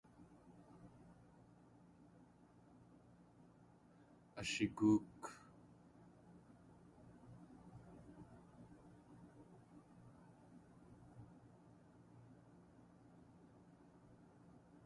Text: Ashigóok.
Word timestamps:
Ashigóok. 4.39 5.21